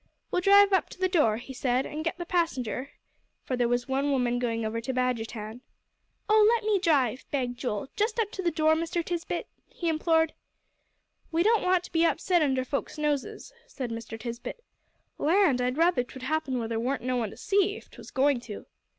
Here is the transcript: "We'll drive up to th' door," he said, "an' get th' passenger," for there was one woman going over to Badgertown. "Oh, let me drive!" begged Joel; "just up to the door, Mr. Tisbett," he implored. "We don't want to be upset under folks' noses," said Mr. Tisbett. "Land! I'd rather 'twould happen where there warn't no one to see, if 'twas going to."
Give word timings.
"We'll 0.31 0.41
drive 0.41 0.73
up 0.73 0.89
to 0.89 0.97
th' 0.97 1.11
door," 1.11 1.37
he 1.37 1.53
said, 1.53 1.85
"an' 1.85 2.01
get 2.01 2.17
th' 2.17 2.27
passenger," 2.27 2.89
for 3.43 3.55
there 3.55 3.67
was 3.67 3.87
one 3.87 4.09
woman 4.11 4.39
going 4.39 4.65
over 4.65 4.81
to 4.81 4.91
Badgertown. 4.91 5.61
"Oh, 6.27 6.43
let 6.51 6.63
me 6.63 6.79
drive!" 6.79 7.23
begged 7.29 7.59
Joel; 7.59 7.87
"just 7.95 8.19
up 8.19 8.31
to 8.31 8.41
the 8.41 8.49
door, 8.49 8.73
Mr. 8.73 9.05
Tisbett," 9.05 9.45
he 9.67 9.87
implored. 9.87 10.33
"We 11.31 11.43
don't 11.43 11.61
want 11.61 11.83
to 11.83 11.91
be 11.91 12.03
upset 12.03 12.41
under 12.41 12.65
folks' 12.65 12.97
noses," 12.97 13.53
said 13.67 13.91
Mr. 13.91 14.17
Tisbett. 14.19 14.63
"Land! 15.19 15.61
I'd 15.61 15.77
rather 15.77 16.03
'twould 16.03 16.23
happen 16.23 16.57
where 16.57 16.67
there 16.67 16.79
warn't 16.79 17.03
no 17.03 17.17
one 17.17 17.29
to 17.29 17.37
see, 17.37 17.75
if 17.75 17.91
'twas 17.91 18.09
going 18.09 18.39
to." 18.39 18.65